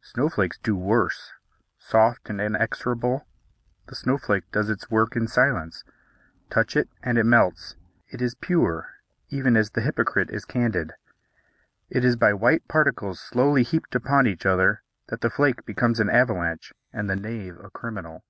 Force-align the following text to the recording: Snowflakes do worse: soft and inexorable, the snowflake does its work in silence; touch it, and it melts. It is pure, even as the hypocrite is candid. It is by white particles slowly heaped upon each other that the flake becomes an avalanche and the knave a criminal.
Snowflakes 0.00 0.56
do 0.58 0.74
worse: 0.74 1.32
soft 1.78 2.30
and 2.30 2.40
inexorable, 2.40 3.26
the 3.88 3.94
snowflake 3.94 4.50
does 4.50 4.70
its 4.70 4.90
work 4.90 5.14
in 5.16 5.28
silence; 5.28 5.84
touch 6.48 6.76
it, 6.76 6.88
and 7.02 7.18
it 7.18 7.26
melts. 7.26 7.76
It 8.08 8.22
is 8.22 8.34
pure, 8.34 8.88
even 9.28 9.58
as 9.58 9.72
the 9.72 9.82
hypocrite 9.82 10.30
is 10.30 10.46
candid. 10.46 10.94
It 11.90 12.06
is 12.06 12.16
by 12.16 12.32
white 12.32 12.66
particles 12.68 13.20
slowly 13.20 13.62
heaped 13.62 13.94
upon 13.94 14.26
each 14.26 14.46
other 14.46 14.82
that 15.08 15.20
the 15.20 15.28
flake 15.28 15.66
becomes 15.66 16.00
an 16.00 16.08
avalanche 16.08 16.72
and 16.90 17.10
the 17.10 17.16
knave 17.16 17.58
a 17.60 17.68
criminal. 17.68 18.24